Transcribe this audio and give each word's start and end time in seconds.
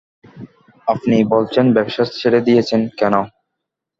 আপনি 0.87 1.15
বলছেন 1.33 1.65
ব্যবসা 1.75 2.03
ছেড়ে 2.13 2.39
দিয়েছেন, 2.47 2.81
কেন? 2.99 3.13